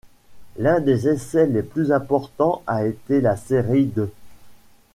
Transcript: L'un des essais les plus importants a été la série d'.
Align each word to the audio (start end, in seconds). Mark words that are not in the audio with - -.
L'un 0.57 0.79
des 0.79 1.07
essais 1.07 1.45
les 1.45 1.61
plus 1.61 1.91
importants 1.91 2.63
a 2.65 2.87
été 2.87 3.21
la 3.21 3.37
série 3.37 3.85
d'. 3.85 4.09